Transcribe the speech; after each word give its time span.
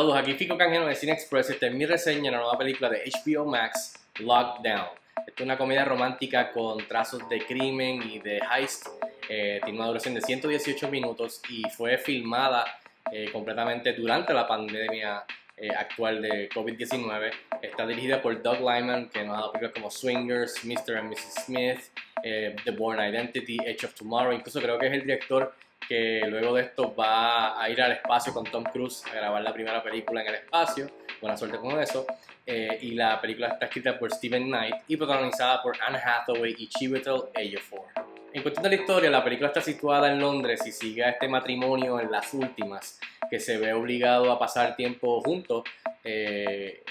Saludos, 0.00 0.16
aquí 0.16 0.32
Fico 0.32 0.56
Canjeno 0.56 0.86
de 0.86 0.94
Cine 0.94 1.12
Express. 1.12 1.50
Esta 1.50 1.66
es 1.66 1.74
mi 1.74 1.84
reseña 1.84 2.22
de 2.22 2.30
la 2.30 2.38
nueva 2.38 2.56
película 2.56 2.88
de 2.88 3.02
HBO 3.04 3.44
Max, 3.44 4.02
Lockdown. 4.18 4.86
Esta 5.26 5.32
es 5.36 5.40
una 5.42 5.58
comedia 5.58 5.84
romántica 5.84 6.52
con 6.52 6.78
trazos 6.88 7.28
de 7.28 7.44
crimen 7.44 8.02
y 8.10 8.18
de 8.18 8.40
heist. 8.50 8.86
Eh, 9.28 9.60
tiene 9.62 9.78
una 9.78 9.88
duración 9.88 10.14
de 10.14 10.22
118 10.22 10.88
minutos 10.90 11.42
y 11.50 11.64
fue 11.68 11.98
filmada 11.98 12.64
eh, 13.12 13.30
completamente 13.30 13.92
durante 13.92 14.32
la 14.32 14.48
pandemia 14.48 15.24
eh, 15.54 15.68
actual 15.68 16.22
de 16.22 16.48
COVID-19. 16.48 17.30
Está 17.60 17.86
dirigida 17.86 18.22
por 18.22 18.42
Doug 18.42 18.60
Lyman, 18.60 19.10
que 19.10 19.22
nos 19.22 19.36
ha 19.36 19.40
dado 19.40 19.52
películas 19.52 19.74
como 19.74 19.90
Swingers, 19.90 20.64
Mr. 20.64 20.96
and 20.96 21.10
Mrs. 21.10 21.44
Smith, 21.44 21.80
The 22.22 22.70
Born 22.70 22.98
Identity, 23.00 23.58
Edge 23.66 23.84
of 23.84 23.92
Tomorrow. 23.92 24.32
Incluso 24.32 24.62
creo 24.62 24.78
que 24.78 24.86
es 24.86 24.94
el 24.94 25.02
director 25.02 25.52
que 25.90 26.24
luego 26.28 26.54
de 26.54 26.62
esto 26.62 26.94
va 26.94 27.60
a 27.60 27.68
ir 27.68 27.82
al 27.82 27.90
espacio 27.90 28.32
con 28.32 28.44
Tom 28.44 28.62
Cruise 28.62 29.02
a 29.10 29.12
grabar 29.12 29.42
la 29.42 29.52
primera 29.52 29.82
película 29.82 30.20
en 30.20 30.28
el 30.28 30.34
espacio. 30.36 30.88
Buena 31.20 31.36
suerte 31.36 31.58
con 31.58 31.80
eso. 31.80 32.06
Eh, 32.46 32.78
y 32.82 32.92
la 32.92 33.20
película 33.20 33.48
está 33.48 33.64
escrita 33.66 33.98
por 33.98 34.12
Steven 34.12 34.44
Knight 34.44 34.76
y 34.86 34.96
protagonizada 34.96 35.60
por 35.60 35.76
Anne 35.84 35.98
Hathaway 35.98 36.54
y 36.58 36.68
Chiwetel 36.68 37.22
Ejiofor. 37.34 37.86
En 38.32 38.40
cuestión 38.40 38.62
de 38.62 38.68
la 38.68 38.74
historia, 38.76 39.10
la 39.10 39.24
película 39.24 39.48
está 39.48 39.60
situada 39.60 40.12
en 40.12 40.20
Londres 40.20 40.64
y 40.64 40.70
sigue 40.70 41.02
a 41.02 41.10
este 41.10 41.26
matrimonio 41.26 41.98
en 41.98 42.08
las 42.12 42.32
últimas, 42.34 43.00
que 43.28 43.40
se 43.40 43.58
ve 43.58 43.72
obligado 43.72 44.30
a 44.30 44.38
pasar 44.38 44.76
tiempo 44.76 45.20
juntos 45.22 45.64
eh, 46.04 46.84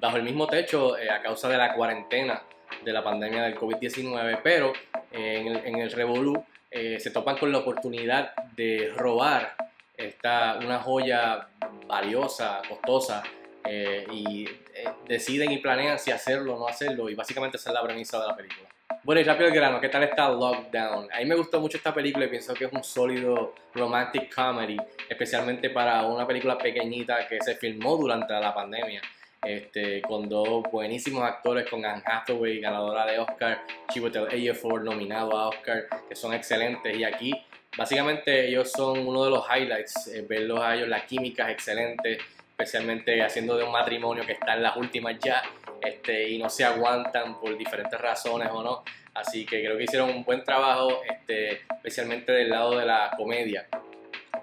bajo 0.00 0.16
el 0.16 0.24
mismo 0.24 0.48
techo 0.48 0.98
eh, 0.98 1.08
a 1.08 1.22
causa 1.22 1.48
de 1.48 1.56
la 1.56 1.72
cuarentena 1.72 2.42
de 2.84 2.92
la 2.92 3.04
pandemia 3.04 3.44
del 3.44 3.56
COVID-19, 3.56 4.40
pero 4.42 4.72
en 5.12 5.46
el, 5.46 5.80
el 5.80 5.92
Revolú 5.92 6.44
eh, 6.72 7.00
se 7.00 7.10
topan 7.10 7.36
con 7.36 7.50
la 7.50 7.58
oportunidad 7.58 8.32
de 8.56 8.92
robar 8.96 9.54
esta, 9.96 10.58
una 10.62 10.78
joya 10.78 11.48
valiosa, 11.86 12.62
costosa, 12.68 13.22
eh, 13.64 14.06
y 14.10 14.44
eh, 14.46 14.88
deciden 15.06 15.52
y 15.52 15.58
planean 15.58 15.98
si 15.98 16.10
hacerlo 16.10 16.54
o 16.56 16.58
no 16.58 16.66
hacerlo, 16.66 17.08
y 17.08 17.14
básicamente 17.14 17.56
esa 17.56 17.70
es 17.70 17.74
la 17.74 17.82
premisa 17.82 18.20
de 18.20 18.26
la 18.26 18.36
película. 18.36 18.68
Bueno, 19.02 19.20
y 19.20 19.24
rápido 19.24 19.48
el 19.48 19.54
grano, 19.54 19.80
¿qué 19.80 19.88
tal 19.88 20.02
está 20.02 20.28
Lockdown? 20.28 21.08
A 21.12 21.18
mí 21.18 21.24
me 21.24 21.34
gustó 21.34 21.60
mucho 21.60 21.78
esta 21.78 21.94
película 21.94 22.26
y 22.26 22.28
pienso 22.28 22.52
que 22.52 22.66
es 22.66 22.72
un 22.72 22.84
sólido 22.84 23.54
romantic 23.74 24.34
comedy, 24.34 24.76
especialmente 25.08 25.70
para 25.70 26.02
una 26.02 26.26
película 26.26 26.58
pequeñita 26.58 27.26
que 27.26 27.38
se 27.40 27.54
filmó 27.56 27.96
durante 27.96 28.32
la 28.34 28.54
pandemia 28.54 29.00
este, 29.42 30.02
con 30.02 30.28
dos 30.28 30.64
buenísimos 30.70 31.22
actores, 31.22 31.68
con 31.68 31.84
Anne 31.84 32.02
Hathaway, 32.04 32.60
ganadora 32.60 33.06
de 33.06 33.18
Oscar, 33.18 33.62
Chiwetel 33.90 34.28
Ejiofor, 34.30 34.82
nominado 34.82 35.36
a 35.36 35.48
Oscar, 35.48 35.86
que 36.08 36.14
son 36.14 36.34
excelentes. 36.34 36.96
Y 36.96 37.04
aquí, 37.04 37.32
básicamente, 37.76 38.48
ellos 38.48 38.70
son 38.70 39.06
uno 39.06 39.24
de 39.24 39.30
los 39.30 39.44
highlights, 39.48 40.08
eh, 40.08 40.24
verlos 40.28 40.60
a 40.60 40.74
ellos, 40.76 40.88
la 40.88 41.06
química 41.06 41.46
es 41.48 41.54
excelente, 41.54 42.18
especialmente 42.50 43.22
haciendo 43.22 43.56
de 43.56 43.64
un 43.64 43.72
matrimonio 43.72 44.24
que 44.26 44.32
está 44.32 44.54
en 44.54 44.62
las 44.62 44.76
últimas 44.76 45.18
ya 45.18 45.42
este, 45.82 46.28
y 46.28 46.38
no 46.38 46.50
se 46.50 46.64
aguantan 46.64 47.40
por 47.40 47.56
diferentes 47.56 47.98
razones 47.98 48.48
o 48.52 48.62
no. 48.62 48.84
Así 49.14 49.44
que 49.44 49.64
creo 49.64 49.76
que 49.76 49.84
hicieron 49.84 50.10
un 50.10 50.24
buen 50.24 50.44
trabajo, 50.44 51.02
este, 51.08 51.62
especialmente 51.74 52.32
del 52.32 52.50
lado 52.50 52.78
de 52.78 52.86
la 52.86 53.12
comedia 53.16 53.66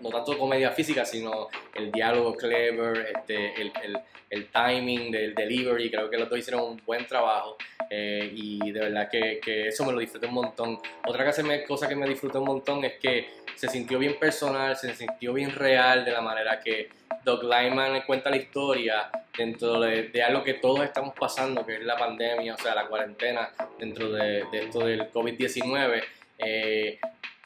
no 0.01 0.09
tanto 0.09 0.37
comedia 0.37 0.71
física, 0.71 1.05
sino 1.05 1.49
el 1.73 1.91
diálogo 1.91 2.35
clever, 2.35 3.13
este, 3.15 3.61
el, 3.61 3.71
el, 3.83 3.99
el, 4.29 4.47
timing 4.47 5.11
del 5.11 5.35
delivery. 5.35 5.89
Creo 5.89 6.09
que 6.09 6.17
los 6.17 6.29
dos 6.29 6.39
hicieron 6.39 6.63
un 6.63 6.81
buen 6.85 7.05
trabajo 7.07 7.57
eh, 7.89 8.31
y 8.33 8.71
de 8.71 8.79
verdad 8.79 9.09
que, 9.09 9.39
que, 9.43 9.67
eso 9.67 9.85
me 9.85 9.93
lo 9.93 9.99
disfruté 9.99 10.27
un 10.27 10.33
montón. 10.33 10.79
Otra 11.05 11.25
cosa 11.25 11.87
que 11.87 11.95
me 11.95 12.07
disfruté 12.07 12.37
un 12.37 12.45
montón 12.45 12.83
es 12.85 12.93
que 12.99 13.27
se 13.55 13.67
sintió 13.67 13.97
bien 13.97 14.19
personal, 14.19 14.75
se 14.75 14.93
sintió 14.93 15.33
bien 15.33 15.51
real 15.51 16.05
de 16.05 16.11
la 16.11 16.21
manera 16.21 16.59
que 16.59 16.89
Doug 17.23 17.43
Lyman 17.43 18.03
cuenta 18.05 18.29
la 18.29 18.37
historia 18.37 19.09
dentro 19.35 19.79
de, 19.79 20.03
de, 20.03 20.23
algo 20.23 20.43
que 20.43 20.55
todos 20.55 20.83
estamos 20.83 21.13
pasando, 21.19 21.65
que 21.65 21.75
es 21.75 21.83
la 21.83 21.97
pandemia, 21.97 22.55
o 22.55 22.57
sea, 22.57 22.73
la 22.73 22.87
cuarentena 22.87 23.49
dentro 23.77 24.11
de, 24.11 24.45
de 24.51 24.59
esto 24.65 24.79
del 24.79 25.11
COVID-19, 25.11 26.03
eh, 26.37 26.99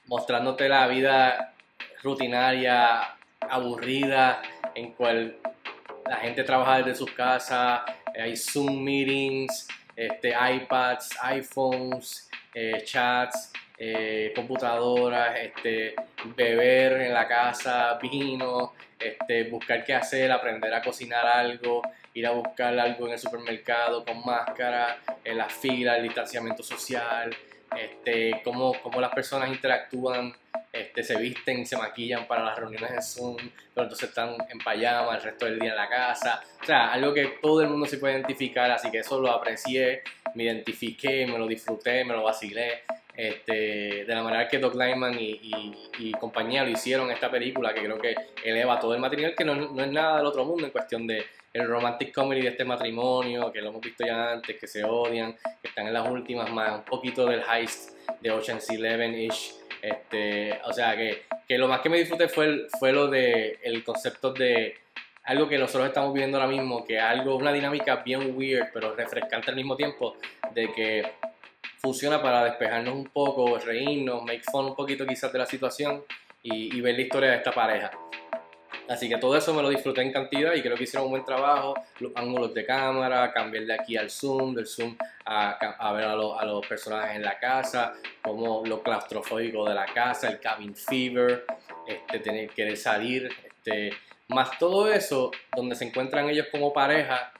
mostrándote 0.05 0.69
la 0.69 0.87
vida 0.87 1.53
rutinaria, 2.01 3.15
aburrida, 3.49 4.41
en 4.75 4.93
cual 4.93 5.37
la 6.05 6.17
gente 6.17 6.43
trabaja 6.43 6.77
desde 6.77 6.95
sus 6.95 7.11
casas, 7.11 7.81
hay 8.19 8.35
Zoom 8.35 8.83
meetings, 8.83 9.67
este, 9.95 10.29
iPads, 10.29 11.17
iPhones, 11.21 12.29
eh, 12.53 12.83
chats, 12.83 13.53
eh, 13.77 14.31
computadoras, 14.35 15.39
este, 15.39 15.95
beber 16.35 17.01
en 17.01 17.13
la 17.13 17.27
casa, 17.27 17.97
vino, 18.01 18.73
este, 18.99 19.45
buscar 19.45 19.83
qué 19.83 19.95
hacer, 19.95 20.31
aprender 20.31 20.73
a 20.73 20.81
cocinar 20.81 21.25
algo, 21.25 21.81
ir 22.13 22.27
a 22.27 22.31
buscar 22.31 22.77
algo 22.77 23.07
en 23.07 23.13
el 23.13 23.19
supermercado 23.19 24.05
con 24.05 24.23
máscara, 24.23 24.97
en 25.23 25.37
la 25.37 25.49
fila, 25.49 25.97
el 25.97 26.03
distanciamiento 26.03 26.61
social, 26.61 27.35
este, 27.75 28.41
cómo, 28.43 28.73
cómo 28.81 28.99
las 29.01 29.11
personas 29.13 29.49
interactúan 29.49 30.33
este, 30.91 31.03
se 31.05 31.17
visten, 31.17 31.65
se 31.65 31.77
maquillan 31.77 32.27
para 32.27 32.43
las 32.43 32.57
reuniones 32.57 32.91
de 32.91 33.01
Zoom, 33.01 33.37
pero 33.37 33.83
entonces 33.83 34.09
están 34.09 34.35
en 34.49 34.59
pijama 34.59 35.15
el 35.15 35.21
resto 35.21 35.45
del 35.45 35.57
día 35.57 35.69
en 35.69 35.77
la 35.77 35.87
casa. 35.87 36.43
O 36.61 36.65
sea, 36.65 36.91
algo 36.91 37.13
que 37.13 37.37
todo 37.41 37.61
el 37.61 37.69
mundo 37.69 37.85
se 37.85 37.97
puede 37.97 38.15
identificar, 38.15 38.69
así 38.69 38.91
que 38.91 38.99
eso 38.99 39.21
lo 39.21 39.31
aprecié, 39.31 40.03
me 40.35 40.43
identifiqué, 40.43 41.25
me 41.25 41.37
lo 41.37 41.47
disfruté, 41.47 42.03
me 42.03 42.13
lo 42.13 42.23
vacilé. 42.23 42.83
Este, 43.15 44.03
de 44.05 44.15
la 44.15 44.23
manera 44.23 44.47
que 44.49 44.57
Doc 44.57 44.75
Lyman 44.75 45.15
y, 45.17 46.11
compañía 46.19 46.63
lo 46.63 46.71
hicieron 46.71 47.09
esta 47.09 47.31
película, 47.31 47.73
que 47.73 47.83
creo 47.83 47.97
que 47.97 48.15
eleva 48.43 48.77
todo 48.79 48.93
el 48.93 48.99
material, 48.99 49.33
que 49.35 49.45
no, 49.45 49.55
no, 49.55 49.83
es 49.83 49.91
nada 49.91 50.17
del 50.17 50.25
otro 50.25 50.43
mundo 50.43 50.65
en 50.65 50.71
cuestión 50.71 51.07
de 51.07 51.25
el 51.53 51.67
romantic 51.67 52.13
comedy 52.13 52.41
de 52.41 52.49
este 52.49 52.65
matrimonio, 52.65 53.51
que 53.51 53.61
lo 53.61 53.69
hemos 53.69 53.81
visto 53.81 54.05
ya 54.05 54.31
antes, 54.31 54.57
que 54.57 54.67
se 54.67 54.83
odian, 54.83 55.33
que 55.61 55.69
están 55.69 55.87
en 55.87 55.93
las 55.93 56.07
últimas, 56.07 56.51
más 56.51 56.79
un 56.79 56.83
poquito 56.83 57.25
del 57.25 57.43
heist 57.49 57.91
de 58.21 58.31
Ocean's 58.31 58.69
Eleven-ish 58.69 59.60
este, 59.81 60.59
o 60.65 60.73
sea 60.73 60.95
que, 60.95 61.23
que, 61.47 61.57
lo 61.57 61.67
más 61.67 61.81
que 61.81 61.89
me 61.89 61.97
disfruté 61.97 62.27
fue, 62.27 62.67
fue 62.79 62.93
lo 62.93 63.07
de 63.07 63.59
el 63.63 63.83
concepto 63.83 64.31
de 64.31 64.75
algo 65.23 65.47
que 65.47 65.57
nosotros 65.57 65.87
estamos 65.87 66.13
viviendo 66.13 66.37
ahora 66.37 66.49
mismo, 66.49 66.85
que 66.85 66.99
algo, 66.99 67.35
una 67.35 67.53
dinámica 67.53 67.97
bien 67.97 68.35
weird, 68.35 68.69
pero 68.73 68.95
refrescante 68.95 69.49
al 69.49 69.55
mismo 69.55 69.75
tiempo, 69.75 70.17
de 70.53 70.71
que 70.73 71.11
funciona 71.77 72.21
para 72.21 72.43
despejarnos 72.43 72.93
un 72.93 73.05
poco, 73.05 73.57
reírnos, 73.57 74.23
make 74.23 74.43
fun 74.51 74.65
un 74.65 74.75
poquito 74.75 75.05
quizás 75.05 75.31
de 75.31 75.39
la 75.39 75.45
situación 75.45 76.03
y, 76.43 76.75
y 76.75 76.81
ver 76.81 76.95
la 76.95 77.01
historia 77.01 77.29
de 77.31 77.37
esta 77.37 77.51
pareja. 77.51 77.91
Así 78.91 79.07
que 79.07 79.17
todo 79.17 79.37
eso 79.37 79.53
me 79.53 79.61
lo 79.61 79.69
disfruté 79.69 80.01
en 80.01 80.11
cantidad 80.11 80.53
y 80.53 80.61
creo 80.61 80.75
que 80.75 80.83
hicieron 80.83 81.05
un 81.05 81.11
buen 81.11 81.23
trabajo. 81.23 81.75
Los 82.01 82.11
ángulos 82.13 82.53
de 82.53 82.65
cámara, 82.65 83.31
cambiar 83.31 83.63
de 83.63 83.73
aquí 83.73 83.95
al 83.95 84.09
zoom, 84.09 84.53
del 84.53 84.67
zoom 84.67 84.97
a, 85.23 85.93
ver 85.93 86.03
a, 86.03 86.11
a, 86.11 86.45
los 86.45 86.67
personajes 86.67 87.15
en 87.15 87.21
la 87.21 87.39
casa, 87.39 87.93
como 88.21 88.65
lo 88.65 88.83
claustrofóbico 88.83 89.63
de 89.65 89.75
la 89.75 89.85
casa, 89.85 90.27
el 90.27 90.41
cabin 90.41 90.75
fever, 90.75 91.45
este, 91.87 92.19
tener 92.19 92.49
que 92.49 92.75
salir, 92.75 93.29
este, 93.45 93.93
más 94.27 94.59
todo 94.59 94.91
eso, 94.91 95.31
donde 95.55 95.75
se 95.75 95.85
encuentran 95.85 96.29
ellos 96.29 96.47
como 96.51 96.73
pareja 96.73 97.31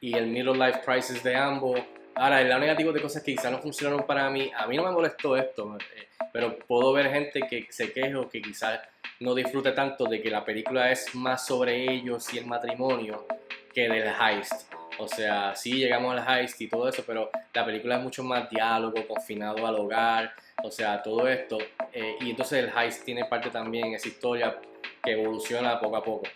y 0.00 0.14
el 0.14 0.28
middle 0.28 0.54
life 0.54 0.80
crisis 0.86 1.22
de 1.22 1.36
ambos. 1.36 1.78
Ahora, 2.18 2.40
el 2.40 2.48
lado 2.48 2.62
negativo 2.62 2.92
de 2.92 3.00
cosas 3.00 3.22
que 3.22 3.32
quizás 3.32 3.52
no 3.52 3.60
funcionaron 3.60 4.04
para 4.04 4.28
mí, 4.28 4.50
a 4.56 4.66
mí 4.66 4.76
no 4.76 4.82
me 4.82 4.90
molestó 4.90 5.36
esto, 5.36 5.78
eh, 5.94 6.08
pero 6.32 6.58
puedo 6.58 6.92
ver 6.92 7.12
gente 7.12 7.42
que 7.48 7.68
se 7.70 7.92
queja 7.92 8.18
o 8.18 8.28
que 8.28 8.42
quizás 8.42 8.80
no 9.20 9.36
disfrute 9.36 9.70
tanto 9.70 10.04
de 10.06 10.20
que 10.20 10.28
la 10.28 10.44
película 10.44 10.90
es 10.90 11.14
más 11.14 11.46
sobre 11.46 11.92
ellos 11.92 12.34
y 12.34 12.38
el 12.38 12.46
matrimonio 12.46 13.24
que 13.72 13.88
del 13.88 14.08
heist. 14.08 14.74
O 14.98 15.06
sea, 15.06 15.54
sí 15.54 15.74
llegamos 15.74 16.18
al 16.18 16.40
heist 16.40 16.60
y 16.60 16.66
todo 16.66 16.88
eso, 16.88 17.04
pero 17.06 17.30
la 17.54 17.64
película 17.64 17.98
es 17.98 18.02
mucho 18.02 18.24
más 18.24 18.50
diálogo, 18.50 19.06
confinado 19.06 19.64
al 19.64 19.76
hogar, 19.76 20.32
o 20.64 20.72
sea, 20.72 21.00
todo 21.00 21.28
esto. 21.28 21.58
Eh, 21.92 22.16
y 22.20 22.30
entonces 22.30 22.64
el 22.64 22.72
heist 22.76 23.04
tiene 23.04 23.26
parte 23.26 23.48
también 23.50 23.94
esa 23.94 24.08
historia 24.08 24.58
que 25.04 25.12
evoluciona 25.12 25.78
poco 25.78 25.96
a 25.96 26.02
poco. 26.02 26.26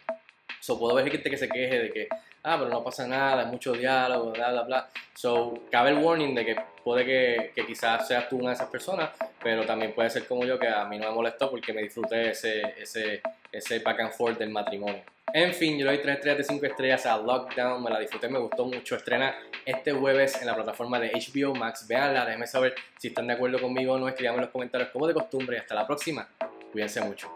So, 0.61 0.79
puedo 0.79 0.95
ver 0.95 1.11
gente 1.11 1.29
que 1.29 1.37
se 1.37 1.49
queje 1.49 1.81
de 1.81 1.93
que, 1.93 2.09
ah, 2.43 2.57
pero 2.59 2.69
no 2.71 2.83
pasa 2.83 3.07
nada, 3.07 3.45
mucho 3.45 3.73
diálogo, 3.73 4.33
bla, 4.33 4.51
bla, 4.51 4.63
bla. 4.63 4.89
So, 5.15 5.55
cabe 5.71 5.91
el 5.91 5.99
warning 5.99 6.35
de 6.35 6.45
que 6.45 6.57
puede 6.83 7.05
que, 7.05 7.53
que 7.55 7.67
quizás 7.67 8.07
seas 8.07 8.29
tú 8.29 8.39
una 8.39 8.49
de 8.49 8.55
esas 8.55 8.69
personas, 8.69 9.11
pero 9.43 9.65
también 9.65 9.95
puede 9.95 10.11
ser 10.11 10.27
como 10.27 10.45
yo 10.45 10.59
que 10.59 10.69
a 10.69 10.85
mí 10.85 10.99
no 10.99 11.09
me 11.09 11.15
molestó 11.15 11.51
porque 11.51 11.73
me 11.73 11.83
disfruté 11.83 12.31
ese, 12.31 12.75
ese, 12.79 13.23
ese 13.51 13.79
back 13.81 14.01
and 14.01 14.13
forth 14.13 14.39
del 14.39 14.51
matrimonio. 14.51 15.03
En 15.35 15.55
fin, 15.55 15.79
yo 15.79 15.87
le 15.87 15.93
doy 15.93 16.03
3 16.03 16.17
estrellas 16.17 16.39
de 16.39 16.45
5 16.45 16.67
estrellas 16.67 17.07
a 17.07 17.17
Lockdown, 17.17 17.83
me 17.83 17.91
la 17.91 17.99
disfruté, 17.99 18.29
me 18.29 18.39
gustó 18.39 18.67
mucho. 18.67 18.97
Estrena 18.97 19.35
este 19.65 19.93
jueves 19.93 20.39
en 20.41 20.47
la 20.47 20.55
plataforma 20.55 21.01
de 21.01 21.11
HBO 21.11 21.55
Max. 21.55 21.87
Veanla, 21.89 22.27
déjenme 22.27 22.47
saber 22.47 22.75
si 22.99 23.09
están 23.09 23.27
de 23.29 23.33
acuerdo 23.33 23.59
conmigo 23.59 23.95
o 23.95 23.99
no. 23.99 24.09
Escriban 24.09 24.35
en 24.35 24.43
los 24.43 24.51
comentarios 24.51 24.91
como 24.91 25.07
de 25.07 25.15
costumbre. 25.15 25.59
Hasta 25.59 25.75
la 25.75 25.87
próxima. 25.87 26.29
Cuídense 26.71 27.01
mucho. 27.01 27.31